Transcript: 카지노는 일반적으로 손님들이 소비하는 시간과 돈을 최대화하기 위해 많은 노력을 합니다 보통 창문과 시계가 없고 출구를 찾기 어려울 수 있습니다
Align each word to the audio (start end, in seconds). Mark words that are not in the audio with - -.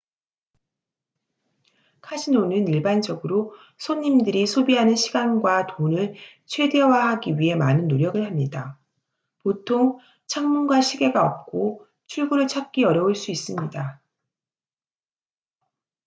카지노는 2.01 2.67
일반적으로 2.67 3.53
손님들이 3.77 4.47
소비하는 4.47 4.95
시간과 4.95 5.67
돈을 5.67 6.15
최대화하기 6.47 7.37
위해 7.37 7.53
많은 7.53 7.87
노력을 7.87 8.25
합니다 8.25 8.79
보통 9.43 9.99
창문과 10.25 10.81
시계가 10.81 11.23
없고 11.23 11.85
출구를 12.07 12.47
찾기 12.47 12.83
어려울 12.83 13.13
수 13.13 13.29
있습니다 13.29 14.01